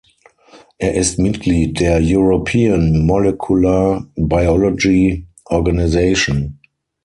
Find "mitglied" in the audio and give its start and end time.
1.19-1.79